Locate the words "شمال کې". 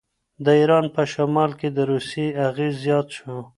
1.13-1.69